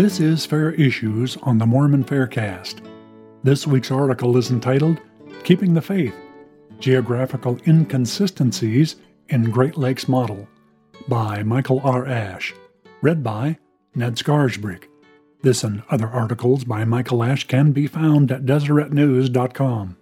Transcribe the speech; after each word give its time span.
This 0.00 0.18
is 0.18 0.46
Fair 0.46 0.70
Issues 0.70 1.36
on 1.42 1.58
the 1.58 1.66
Mormon 1.66 2.04
Faircast. 2.04 2.82
This 3.44 3.66
week's 3.66 3.90
article 3.90 4.38
is 4.38 4.50
entitled 4.50 4.98
Keeping 5.44 5.74
the 5.74 5.82
Faith 5.82 6.14
Geographical 6.78 7.58
Inconsistencies 7.66 8.96
in 9.28 9.50
Great 9.50 9.76
Lakes 9.76 10.08
Model 10.08 10.48
by 11.06 11.42
Michael 11.42 11.80
R. 11.84 12.06
Ash. 12.06 12.54
Read 13.02 13.22
by 13.22 13.58
Ned 13.94 14.14
Scarisbrick. 14.14 14.84
This 15.42 15.62
and 15.62 15.82
other 15.90 16.08
articles 16.08 16.64
by 16.64 16.86
Michael 16.86 17.22
Ash 17.22 17.46
can 17.46 17.72
be 17.72 17.86
found 17.86 18.32
at 18.32 18.46
DeseretNews.com. 18.46 19.98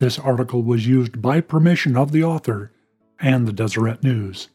This 0.00 0.18
article 0.18 0.64
was 0.64 0.88
used 0.88 1.22
by 1.22 1.40
permission 1.42 1.96
of 1.96 2.10
the 2.10 2.24
author 2.24 2.72
and 3.20 3.46
the 3.46 3.52
Deseret 3.52 4.02
News. 4.02 4.48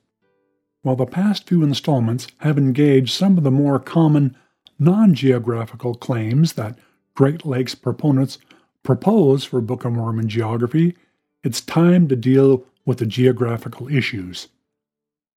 While 0.81 0.97
the 0.97 1.05
past 1.05 1.47
few 1.47 1.63
installments 1.63 2.27
have 2.39 2.57
engaged 2.57 3.13
some 3.13 3.37
of 3.37 3.45
the 3.45 3.49
more 3.51 3.79
common 3.79 4.35
non 4.79 5.13
geographical 5.13 5.95
claims 5.95 6.53
that 6.53 6.77
Great 7.15 7.45
Lakes 7.45 7.75
proponents 7.75 8.37
propose 8.83 9.45
for 9.45 9.61
Book 9.61 9.85
of 9.85 9.93
Mormon 9.93 10.27
geography, 10.27 10.95
it's 11.43 11.61
time 11.61 12.07
to 12.07 12.15
deal 12.15 12.65
with 12.85 12.97
the 12.97 13.05
geographical 13.05 13.87
issues. 13.87 14.47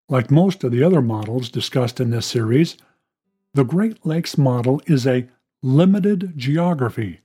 Like 0.09 0.31
most 0.31 0.65
of 0.65 0.73
the 0.73 0.83
other 0.83 1.03
models 1.03 1.49
discussed 1.49 2.01
in 2.01 2.11
this 2.11 2.27
series, 2.27 2.77
the 3.55 3.65
Great 3.65 4.05
Lakes 4.05 4.37
model 4.37 4.81
is 4.87 5.07
a 5.07 5.29
limited 5.63 6.33
geography. 6.37 7.21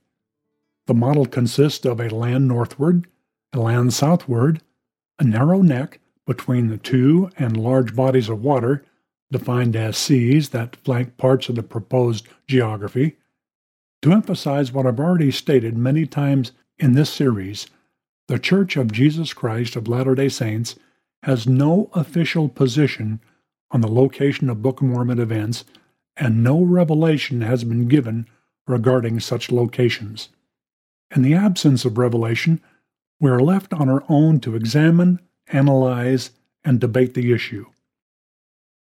The 0.86 0.94
model 0.94 1.26
consists 1.26 1.84
of 1.86 2.00
a 2.00 2.08
land 2.08 2.48
northward, 2.48 3.06
a 3.52 3.60
land 3.60 3.94
southward, 3.94 4.60
a 5.18 5.24
narrow 5.24 5.62
neck 5.62 6.00
between 6.26 6.68
the 6.68 6.78
two 6.78 7.30
and 7.36 7.56
large 7.56 7.94
bodies 7.94 8.28
of 8.28 8.42
water, 8.42 8.84
defined 9.32 9.74
as 9.74 9.96
seas 9.96 10.50
that 10.50 10.76
flank 10.76 11.16
parts 11.16 11.48
of 11.48 11.56
the 11.56 11.62
proposed 11.62 12.28
geography. 12.46 13.16
To 14.02 14.12
emphasize 14.12 14.72
what 14.72 14.86
I've 14.86 15.00
already 15.00 15.30
stated 15.30 15.76
many 15.76 16.06
times 16.06 16.52
in 16.78 16.92
this 16.92 17.10
series, 17.10 17.66
the 18.28 18.38
Church 18.38 18.76
of 18.76 18.92
Jesus 18.92 19.32
Christ 19.32 19.74
of 19.74 19.88
Latter 19.88 20.14
day 20.14 20.28
Saints 20.28 20.76
has 21.22 21.46
no 21.46 21.90
official 21.92 22.48
position 22.48 23.20
on 23.70 23.80
the 23.80 23.88
location 23.88 24.50
of 24.50 24.62
Book 24.62 24.80
of 24.80 24.88
Mormon 24.88 25.18
events, 25.18 25.64
and 26.16 26.44
no 26.44 26.62
revelation 26.62 27.40
has 27.40 27.64
been 27.64 27.88
given 27.88 28.26
regarding 28.66 29.18
such 29.18 29.50
locations. 29.50 30.28
In 31.14 31.22
the 31.22 31.34
absence 31.34 31.84
of 31.84 31.98
revelation, 31.98 32.60
we 33.20 33.30
are 33.30 33.40
left 33.40 33.72
on 33.72 33.88
our 33.88 34.04
own 34.08 34.40
to 34.40 34.56
examine, 34.56 35.20
analyze, 35.48 36.30
and 36.64 36.80
debate 36.80 37.14
the 37.14 37.32
issue. 37.32 37.66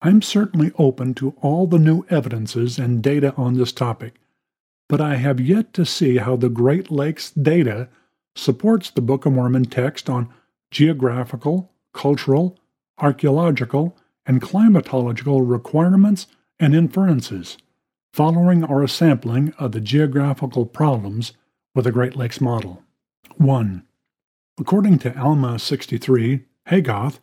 I'm 0.06 0.22
certainly 0.22 0.74
open 0.78 1.14
to 1.16 1.34
all 1.42 1.66
the 1.66 1.80
new 1.80 2.06
evidences 2.10 2.78
and 2.78 3.02
data 3.02 3.34
on 3.38 3.54
this 3.54 3.72
topic, 3.72 4.16
but 4.90 5.00
I 5.00 5.16
have 5.16 5.40
yet 5.40 5.74
to 5.76 5.86
see 5.86 6.18
how 6.18 6.36
the 6.36 6.50
Great 6.50 6.92
Lakes 6.92 7.32
data 7.32 7.88
supports 8.36 8.90
the 8.90 9.00
Book 9.00 9.26
of 9.26 9.32
Mormon 9.32 9.64
text 9.64 10.10
on 10.10 10.28
geographical, 10.72 11.72
cultural, 11.94 12.60
archaeological, 12.98 13.96
and 14.26 14.42
climatological 14.42 15.50
requirements 15.50 16.28
and 16.60 16.76
inferences, 16.76 17.58
following 18.12 18.62
our 18.66 18.86
sampling 18.88 19.54
of 19.58 19.72
the 19.72 19.80
geographical 19.80 20.66
problems 20.66 21.32
with 21.74 21.86
the 21.86 21.94
Great 21.94 22.18
Lakes 22.18 22.42
model. 22.42 22.84
1. 23.38 23.84
According 24.60 25.00
to 25.00 25.18
Alma 25.18 25.58
63, 25.58 26.42
Hagoth, 26.68 27.20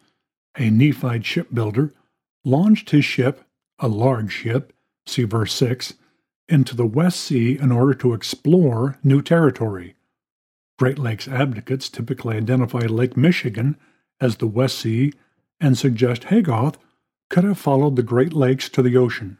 a 0.57 0.71
Nephite 0.71 1.27
shipbuilder, 1.27 1.93
launched 2.45 2.91
his 2.91 3.05
ship, 3.05 3.43
a 3.79 3.89
large 3.89 4.33
ship, 4.33 4.73
see 5.07 5.25
verse 5.25 5.55
6, 5.55 5.95
into 6.49 6.75
the 6.75 6.87
West 6.87 7.21
Sea 7.21 7.59
in 7.59 7.71
order 7.71 7.95
to 7.95 8.13
explore 8.13 8.99
new 9.03 9.23
territory. 9.23 9.95
Great 10.79 10.99
Lakes 10.99 11.29
advocates 11.29 11.89
typically 11.89 12.37
identify 12.37 12.81
Lake 12.81 13.17
Michigan 13.17 13.77
as 14.21 14.37
the 14.37 14.47
West 14.47 14.79
Sea 14.79 15.13
and 15.61 15.77
suggest 15.77 16.23
Hagoth 16.23 16.77
could 17.29 17.45
have 17.45 17.59
followed 17.59 17.97
the 17.97 18.03
Great 18.03 18.33
Lakes 18.33 18.69
to 18.71 18.83
the 18.83 18.97
ocean. 18.97 19.39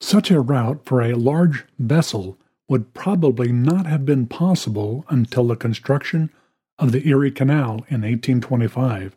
Such 0.00 0.30
a 0.30 0.40
route 0.40 0.84
for 0.84 1.00
a 1.00 1.14
large 1.14 1.64
vessel 1.78 2.38
would 2.68 2.94
probably 2.94 3.52
not 3.52 3.86
have 3.86 4.06
been 4.06 4.26
possible 4.26 5.04
until 5.08 5.46
the 5.46 5.56
construction 5.56 6.30
of 6.78 6.92
the 6.92 7.06
Erie 7.08 7.30
Canal 7.30 7.84
in 7.88 8.02
1825. 8.02 9.16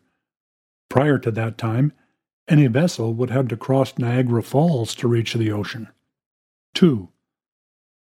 Prior 0.89 1.17
to 1.19 1.31
that 1.31 1.57
time, 1.57 1.93
any 2.47 2.67
vessel 2.67 3.13
would 3.13 3.29
have 3.29 3.47
to 3.49 3.57
cross 3.57 3.97
Niagara 3.97 4.41
Falls 4.41 4.95
to 4.95 5.07
reach 5.07 5.33
the 5.33 5.51
ocean. 5.51 5.89
2. 6.75 7.09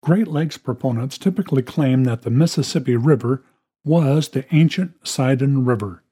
Great 0.02 0.28
Lakes 0.28 0.56
proponents 0.56 1.18
typically 1.18 1.62
claim 1.62 2.04
that 2.04 2.22
the 2.22 2.30
Mississippi 2.30 2.96
River 2.96 3.42
was 3.84 4.28
the 4.28 4.44
ancient 4.54 5.06
Sidon 5.06 5.64
River. 5.64 6.04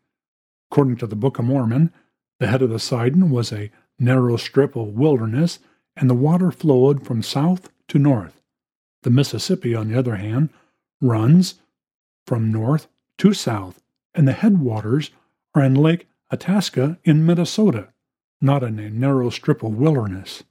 According 0.71 0.97
to 0.97 1.07
the 1.07 1.17
Book 1.17 1.39
of 1.39 1.45
Mormon, 1.45 1.93
the 2.41 2.49
head 2.49 2.63
of 2.63 2.71
the 2.71 2.81
Sidon 2.81 3.31
was 3.31 3.53
a 3.53 3.71
narrow 3.99 4.37
strip 4.37 4.75
of 4.75 4.89
wilderness, 4.89 5.61
and 5.97 6.11
the 6.11 6.15
water 6.15 6.51
flowed 6.51 7.07
from 7.07 7.23
south 7.23 7.71
to 7.89 7.99
north. 7.99 8.43
The 9.03 9.11
Mississippi, 9.11 9.75
on 9.75 9.89
the 9.89 9.99
other 9.99 10.17
hand, 10.17 10.51
runs 11.01 11.55
from 12.27 12.51
north 12.51 12.89
to 13.19 13.33
south, 13.33 13.83
and 14.15 14.27
the 14.27 14.33
headwaters 14.33 15.11
are 15.55 15.63
in 15.63 15.75
Lake 15.75 16.09
Itasca 16.33 16.99
in 17.05 17.25
Minnesota 17.25 17.93
not 18.41 18.63
in 18.63 18.79
a 18.79 18.91
narrow 18.91 19.31
strip 19.31 19.63
of 19.63 19.77
wilderness. 19.77 20.43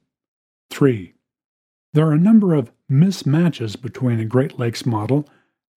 3. 0.71 1.13
There 1.93 2.07
are 2.07 2.13
a 2.13 2.17
number 2.17 2.53
of 2.53 2.71
mismatches 2.91 3.79
between 3.81 4.19
a 4.19 4.25
Great 4.25 4.59
Lakes 4.59 4.85
model 4.85 5.27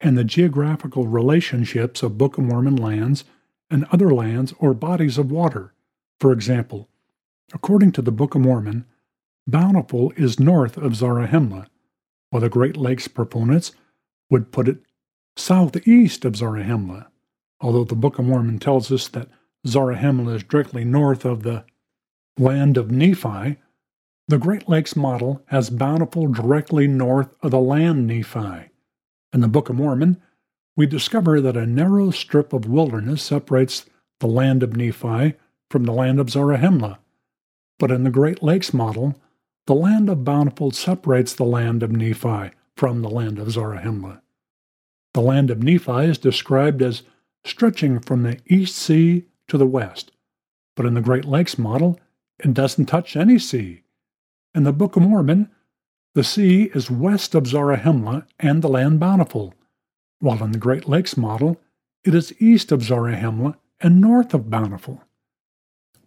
and 0.00 0.16
the 0.16 0.24
geographical 0.24 1.06
relationships 1.06 2.02
of 2.02 2.18
Book 2.18 2.38
of 2.38 2.44
Mormon 2.44 2.76
lands 2.76 3.24
and 3.70 3.84
other 3.92 4.12
lands 4.12 4.54
or 4.58 4.74
bodies 4.74 5.18
of 5.18 5.30
water. 5.30 5.74
For 6.20 6.32
example, 6.32 6.88
according 7.52 7.92
to 7.92 8.02
the 8.02 8.12
Book 8.12 8.34
of 8.34 8.40
Mormon, 8.40 8.84
Bountiful 9.46 10.12
is 10.16 10.38
north 10.38 10.76
of 10.76 10.92
Zarahemla, 10.92 11.68
while 12.30 12.42
the 12.42 12.48
Great 12.48 12.76
Lakes 12.76 13.08
proponents 13.08 13.72
would 14.30 14.52
put 14.52 14.68
it 14.68 14.78
southeast 15.36 16.24
of 16.24 16.34
Zarahemla, 16.34 17.06
although 17.60 17.84
the 17.84 17.94
Book 17.94 18.18
of 18.18 18.26
Mormon 18.26 18.58
tells 18.58 18.92
us 18.92 19.08
that 19.08 19.28
Zarahemla 19.66 20.36
is 20.36 20.42
directly 20.42 20.84
north 20.84 21.24
of 21.24 21.44
the 21.44 21.64
land 22.38 22.76
of 22.76 22.90
Nephi, 22.90 23.56
the 24.28 24.38
Great 24.38 24.68
Lakes 24.68 24.94
model 24.94 25.42
has 25.46 25.70
Bountiful 25.70 26.28
directly 26.28 26.86
north 26.86 27.28
of 27.42 27.50
the 27.50 27.60
land 27.60 28.06
Nephi. 28.06 28.70
In 29.32 29.40
the 29.40 29.48
Book 29.48 29.68
of 29.68 29.76
Mormon, 29.76 30.20
we 30.76 30.86
discover 30.86 31.40
that 31.40 31.56
a 31.56 31.66
narrow 31.66 32.10
strip 32.10 32.52
of 32.52 32.66
wilderness 32.68 33.22
separates 33.22 33.86
the 34.20 34.26
land 34.26 34.62
of 34.62 34.76
Nephi 34.76 35.34
from 35.70 35.84
the 35.84 35.92
land 35.92 36.20
of 36.20 36.28
Zarahemla. 36.30 36.98
But 37.78 37.90
in 37.90 38.04
the 38.04 38.10
Great 38.10 38.42
Lakes 38.42 38.74
model, 38.74 39.20
the 39.66 39.74
land 39.74 40.08
of 40.08 40.24
Bountiful 40.24 40.70
separates 40.70 41.34
the 41.34 41.44
land 41.44 41.82
of 41.82 41.92
Nephi 41.92 42.50
from 42.76 43.02
the 43.02 43.10
land 43.10 43.38
of 43.38 43.48
Zarahemla. 43.48 44.20
The 45.14 45.20
land 45.20 45.50
of 45.50 45.62
Nephi 45.62 46.04
is 46.04 46.18
described 46.18 46.82
as 46.82 47.02
stretching 47.44 47.98
from 48.00 48.22
the 48.22 48.38
East 48.46 48.76
Sea 48.76 49.24
to 49.48 49.58
the 49.58 49.66
west, 49.66 50.12
but 50.76 50.86
in 50.86 50.94
the 50.94 51.00
Great 51.00 51.24
Lakes 51.24 51.58
model, 51.58 51.98
it 52.38 52.54
doesn't 52.54 52.86
touch 52.86 53.16
any 53.16 53.38
sea. 53.38 53.82
In 54.54 54.64
the 54.64 54.72
Book 54.72 54.96
of 54.96 55.02
Mormon, 55.02 55.50
the 56.14 56.24
sea 56.24 56.70
is 56.74 56.90
west 56.90 57.34
of 57.34 57.44
Zarahemla 57.44 58.26
and 58.38 58.62
the 58.62 58.68
land 58.68 58.98
bountiful, 58.98 59.54
while 60.20 60.42
in 60.42 60.52
the 60.52 60.58
Great 60.58 60.88
Lakes 60.88 61.16
model, 61.16 61.60
it 62.04 62.14
is 62.14 62.40
east 62.40 62.72
of 62.72 62.80
Zarahemla 62.80 63.56
and 63.80 64.00
north 64.00 64.34
of 64.34 64.50
Bountiful. 64.50 65.02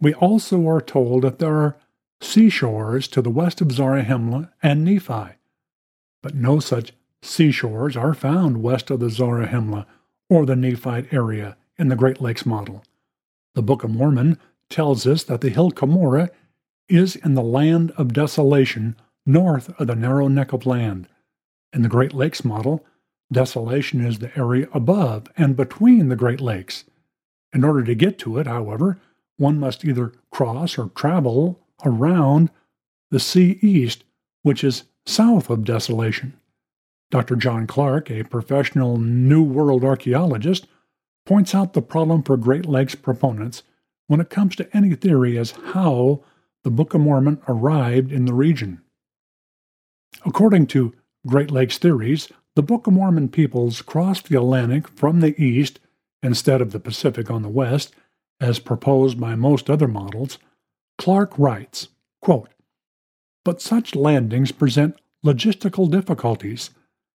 We 0.00 0.12
also 0.14 0.66
are 0.68 0.80
told 0.80 1.22
that 1.22 1.38
there 1.38 1.56
are 1.56 1.76
seashores 2.20 3.08
to 3.08 3.22
the 3.22 3.30
west 3.30 3.60
of 3.60 3.68
Zarahemla 3.68 4.50
and 4.62 4.84
Nephi, 4.84 5.36
but 6.22 6.34
no 6.34 6.60
such 6.60 6.92
seashores 7.22 7.96
are 7.96 8.14
found 8.14 8.62
west 8.62 8.90
of 8.90 9.00
the 9.00 9.06
Zarahemla 9.06 9.86
or 10.28 10.44
the 10.44 10.56
Nephite 10.56 11.12
area 11.12 11.56
in 11.78 11.88
the 11.88 11.96
Great 11.96 12.20
Lakes 12.20 12.44
model. 12.44 12.84
The 13.54 13.62
Book 13.62 13.84
of 13.84 13.90
Mormon 13.90 14.38
tells 14.72 15.06
us 15.06 15.22
that 15.24 15.40
the 15.40 15.50
hill 15.50 15.70
Cumorah 15.70 16.30
is 16.88 17.14
in 17.16 17.34
the 17.34 17.42
land 17.42 17.92
of 17.92 18.12
desolation 18.12 18.96
north 19.24 19.78
of 19.78 19.86
the 19.86 19.94
narrow 19.94 20.28
neck 20.28 20.52
of 20.52 20.66
land. 20.66 21.08
In 21.72 21.82
the 21.82 21.88
Great 21.88 22.12
Lakes 22.12 22.44
model, 22.44 22.84
desolation 23.30 24.04
is 24.04 24.18
the 24.18 24.36
area 24.36 24.68
above 24.72 25.28
and 25.36 25.56
between 25.56 26.08
the 26.08 26.16
Great 26.16 26.40
Lakes. 26.40 26.84
In 27.52 27.64
order 27.64 27.84
to 27.84 27.94
get 27.94 28.18
to 28.20 28.38
it, 28.38 28.46
however, 28.46 28.98
one 29.36 29.58
must 29.58 29.84
either 29.84 30.12
cross 30.30 30.78
or 30.78 30.88
travel 30.88 31.60
around 31.84 32.50
the 33.10 33.20
sea 33.20 33.58
east, 33.60 34.04
which 34.42 34.64
is 34.64 34.84
south 35.06 35.50
of 35.50 35.64
desolation. 35.64 36.34
Dr. 37.10 37.36
John 37.36 37.66
Clark, 37.66 38.10
a 38.10 38.24
professional 38.24 38.96
New 38.96 39.42
World 39.42 39.84
archaeologist, 39.84 40.66
points 41.26 41.54
out 41.54 41.74
the 41.74 41.82
problem 41.82 42.22
for 42.22 42.36
Great 42.36 42.66
Lakes 42.66 42.94
proponents 42.94 43.62
when 44.06 44.20
it 44.20 44.30
comes 44.30 44.56
to 44.56 44.76
any 44.76 44.94
theory 44.94 45.38
as 45.38 45.52
how 45.72 46.22
the 46.64 46.70
Book 46.70 46.94
of 46.94 47.00
Mormon 47.00 47.40
arrived 47.48 48.12
in 48.12 48.24
the 48.24 48.34
region. 48.34 48.80
According 50.24 50.66
to 50.68 50.94
Great 51.26 51.50
Lakes 51.50 51.78
Theories, 51.78 52.28
the 52.54 52.62
Book 52.62 52.86
of 52.86 52.92
Mormon 52.92 53.28
peoples 53.28 53.82
crossed 53.82 54.28
the 54.28 54.36
Atlantic 54.36 54.86
from 54.88 55.20
the 55.20 55.40
east 55.42 55.80
instead 56.22 56.60
of 56.60 56.72
the 56.72 56.80
Pacific 56.80 57.30
on 57.30 57.42
the 57.42 57.48
west, 57.48 57.94
as 58.40 58.58
proposed 58.58 59.18
by 59.18 59.34
most 59.34 59.70
other 59.70 59.88
models. 59.88 60.38
Clark 60.98 61.38
writes, 61.38 61.88
quote, 62.20 62.50
But 63.44 63.62
such 63.62 63.94
landings 63.94 64.52
present 64.52 64.96
logistical 65.24 65.90
difficulties. 65.90 66.70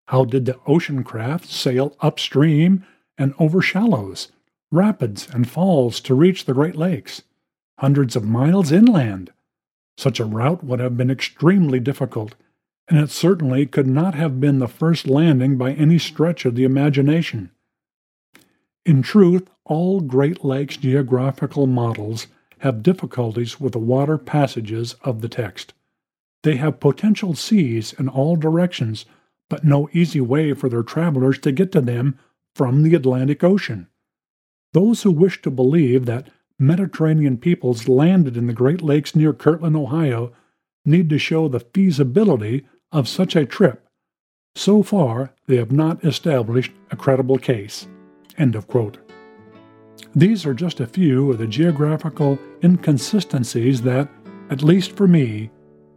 How 0.08 0.24
did 0.26 0.46
the 0.46 0.60
ocean 0.66 1.04
craft 1.04 1.50
sail 1.50 1.96
upstream 2.00 2.86
and 3.18 3.34
over 3.40 3.62
shallows, 3.62 4.32
rapids, 4.76 5.28
and 5.34 5.50
falls 5.50 6.00
to 6.02 6.14
reach 6.14 6.46
the 6.46 6.54
Great 6.54 6.76
Lakes? 6.76 7.24
Hundreds 7.80 8.16
of 8.16 8.24
miles 8.24 8.72
inland. 8.72 9.32
Such 9.98 10.20
a 10.20 10.26
route 10.26 10.64
would 10.64 10.80
have 10.80 10.98
been 10.98 11.10
extremely 11.10 11.80
difficult 11.80 12.36
and 12.88 13.00
it 13.00 13.10
certainly 13.10 13.66
could 13.66 13.88
not 13.88 14.14
have 14.16 14.40
been 14.40 14.60
the 14.60 14.68
first 14.68 15.08
landing 15.08 15.58
by 15.58 15.72
any 15.74 15.98
stretch 15.98 16.46
of 16.46 16.56
the 16.56 16.64
imagination. 16.64 17.52
In 18.86 19.02
truth, 19.02 19.50
all 19.64 20.02
Great 20.02 20.46
Lakes 20.46 20.78
geographical 20.78 21.66
models 21.66 22.28
have 22.60 22.84
difficulties 22.84 23.60
with 23.60 23.74
the 23.74 23.80
water 23.80 24.18
passages 24.18 24.96
of 25.04 25.22
the 25.22 25.30
text. 25.30 25.74
They 26.44 26.58
have 26.58 26.80
potential 26.80 27.34
seas 27.34 27.94
in 27.94 28.08
all 28.08 28.36
directions, 28.36 29.06
but 29.50 29.64
no 29.64 29.90
easy 29.92 30.22
way 30.22 30.54
for 30.54 30.70
their 30.70 30.84
travelers 30.84 31.40
to 31.40 31.52
get 31.52 31.72
to 31.72 31.82
them 31.82 32.20
from 32.54 32.84
the 32.84 32.94
Atlantic 32.94 33.44
Ocean. 33.44 33.88
Those 34.76 35.04
who 35.04 35.12
wish 35.12 35.42
to 35.44 35.50
believe 35.50 36.06
that 36.06 36.28
Mediterranean 36.60 37.38
peoples 37.38 37.88
landed 37.88 38.36
in 38.36 38.48
the 38.48 38.52
Great 38.52 38.82
Lakes 38.82 39.16
near 39.16 39.32
Kirtland, 39.32 39.78
Ohio, 39.78 40.34
need 40.84 41.10
to 41.12 41.18
show 41.18 41.48
the 41.48 41.62
feasibility 41.62 42.68
of 42.92 43.08
such 43.08 43.38
a 43.38 43.46
trip. 43.46 43.88
So 44.54 44.84
far, 44.84 45.34
they 45.48 45.56
have 45.56 45.72
not 45.72 46.04
established 46.04 46.74
a 46.92 46.98
credible 46.98 47.38
case. 47.38 47.88
End 48.38 48.54
of 48.54 48.68
quote. 48.68 48.98
These 50.14 50.46
are 50.46 50.54
just 50.54 50.82
a 50.82 50.88
few 50.88 51.32
of 51.32 51.38
the 51.38 51.48
geographical 51.48 52.38
inconsistencies 52.62 53.82
that, 53.84 54.10
at 54.50 54.62
least 54.62 54.92
for 54.92 55.08
me, 55.08 55.52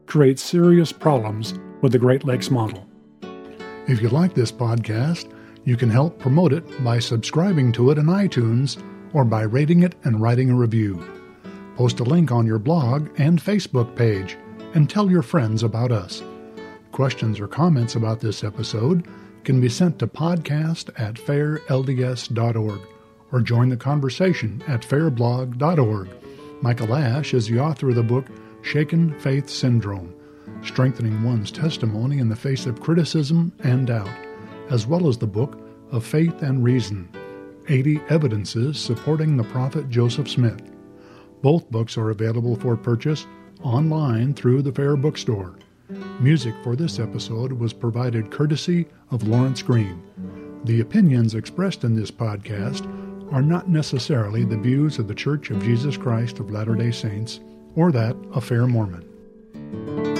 create 0.07 0.39
serious 0.39 0.93
problems 0.93 1.59
with 1.83 1.91
the 1.91 1.99
Great 1.99 2.25
Lakes 2.25 2.49
model. 2.49 2.87
If 3.89 4.01
you 4.01 4.09
like 4.09 4.35
this 4.35 4.53
podcast, 4.53 5.33
you 5.69 5.77
can 5.77 5.91
help 5.91 6.19
promote 6.19 6.51
it 6.51 6.65
by 6.83 6.99
subscribing 6.99 7.71
to 7.71 7.91
it 7.91 7.99
in 7.99 8.07
iTunes 8.07 8.83
or 9.13 9.23
by 9.23 9.43
rating 9.43 9.83
it 9.83 9.95
and 10.05 10.19
writing 10.19 10.49
a 10.49 10.55
review. 10.55 10.99
Post 11.77 12.01
a 12.01 12.05
link 12.05 12.33
on 12.33 12.47
your 12.47 12.59
blog 12.59 13.11
and 13.21 13.39
Facebook 13.39 13.95
page 13.95 14.39
and 14.73 14.89
tell 14.89 15.11
your 15.11 15.21
friends 15.21 15.63
about 15.63 15.93
us. 15.93 16.23
Questions 16.91 17.39
or 17.39 17.47
comments 17.47 17.97
about 17.97 18.19
this 18.19 18.43
episode 18.43 19.07
can 19.45 19.61
be 19.61 19.69
sent 19.69 19.99
to 19.99 20.07
podcast 20.07 20.89
at 20.99 21.17
fairlds.org 21.17 22.81
or 23.31 23.41
join 23.43 23.69
the 23.69 23.77
conversation 23.77 24.65
at 24.67 24.81
fairblog.org. 24.81 26.09
Michael 26.63 26.95
Ash 26.95 27.35
is 27.35 27.47
the 27.47 27.61
author 27.61 27.91
of 27.91 27.95
the 27.95 28.03
book 28.03 28.25
Shaken 28.63 29.21
Faith 29.21 29.51
Syndrome 29.51 30.15
Strengthening 30.63 31.23
One's 31.23 31.53
Testimony 31.53 32.21
in 32.21 32.31
the 32.31 32.37
Face 32.37 32.65
of 32.65 32.81
Criticism 32.81 33.53
and 33.63 33.87
Doubt, 33.87 34.09
as 34.71 34.87
well 34.87 35.09
as 35.09 35.19
the 35.19 35.27
book 35.27 35.61
of 35.91 36.05
Faith 36.05 36.43
and 36.43 36.63
Reason 36.63 37.09
80 37.69 38.01
Evidences 38.09 38.79
Supporting 38.79 39.37
the 39.37 39.45
Prophet 39.45 39.89
Joseph 39.91 40.29
Smith. 40.29 40.63
Both 41.43 41.71
books 41.71 41.97
are 41.97 42.11
available 42.11 42.57
for 42.57 42.77
purchase 42.77 43.27
online 43.63 44.35
through 44.35 44.63
the 44.63 44.73
Fair 44.73 44.97
Bookstore. 44.97 45.59
Music 46.21 46.55
for 46.63 46.77
this 46.77 46.99
episode 46.99 47.53
was 47.53 47.73
provided 47.73 48.31
courtesy 48.31 48.87
of 49.11 49.27
Lawrence 49.27 49.63
Green. 49.63 50.03
The 50.65 50.81
opinions 50.81 51.35
expressed 51.35 51.85
in 51.85 51.95
this 51.95 52.11
podcast 52.11 52.87
are 53.33 53.43
not 53.43 53.69
necessarily 53.69 54.45
the 54.45 54.59
views 54.59 54.99
of 54.99 55.09
the 55.09 55.15
Church 55.15 55.51
of 55.51 55.63
Jesus 55.63 55.97
Christ 55.97 56.41
of 56.41 56.51
Latter 56.51 56.75
day 56.75 56.91
Saints 56.91 57.41
or 57.75 57.93
that 57.93 58.17
of 58.33 58.45
Fair 58.45 58.67
Mormon. 58.67 60.18